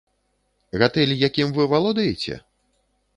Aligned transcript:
Гатэль, 0.83 1.13
якім 1.27 1.53
вы 1.57 1.67
валодаеце? 1.73 2.39